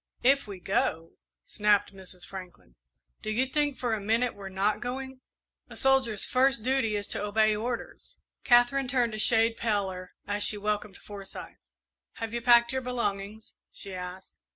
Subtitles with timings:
[0.23, 1.11] "If we go!"
[1.43, 2.25] snapped Mrs.
[2.25, 2.75] Franklin.
[3.21, 5.21] "Do you think for a minute we're not going?
[5.69, 10.57] A soldier's first duty is to obey orders!" Katherine turned a shade paler as she
[10.57, 11.67] welcomed Forsyth.
[12.13, 14.33] "Have you packed your belongings?" she asked.